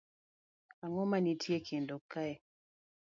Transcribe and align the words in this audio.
Ang'o 0.83 1.03
ma 1.09 1.17
nitie 1.23 1.55
e 1.59 1.65
kindu 1.67 1.95
kae. 2.11 2.33